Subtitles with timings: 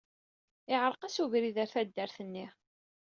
[0.73, 2.45] Iɛreq-as ubrid ɣer taddart-nni.